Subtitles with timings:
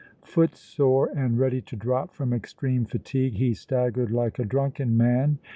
[0.23, 5.37] Footsore and ready to drop from extreme fatigue, he staggered like a drunken man.